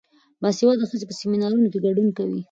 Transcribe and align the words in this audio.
باسواده 0.41 0.85
ښځې 0.89 1.05
په 1.09 1.15
سیمینارونو 1.19 1.67
کې 1.71 1.79
ګډون 1.85 2.07
کوي. 2.17 2.37